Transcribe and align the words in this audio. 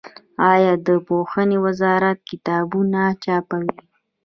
آیا 0.53 0.73
د 0.85 0.89
پوهنې 1.07 1.57
وزارت 1.65 2.17
کتابونه 2.29 3.01
چاپوي؟ 3.23 3.73